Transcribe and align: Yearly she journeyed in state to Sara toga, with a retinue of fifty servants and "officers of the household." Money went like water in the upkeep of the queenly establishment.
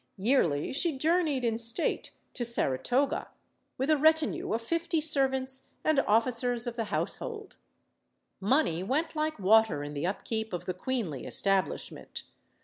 Yearly 0.17 0.73
she 0.73 0.97
journeyed 0.97 1.45
in 1.45 1.59
state 1.59 2.09
to 2.33 2.43
Sara 2.43 2.79
toga, 2.79 3.27
with 3.77 3.91
a 3.91 3.97
retinue 3.97 4.51
of 4.51 4.63
fifty 4.63 4.99
servants 4.99 5.67
and 5.83 5.99
"officers 6.07 6.65
of 6.65 6.75
the 6.75 6.85
household." 6.85 7.55
Money 8.39 8.81
went 8.81 9.15
like 9.15 9.37
water 9.37 9.83
in 9.83 9.93
the 9.93 10.07
upkeep 10.07 10.53
of 10.53 10.65
the 10.65 10.73
queenly 10.73 11.27
establishment. 11.27 12.23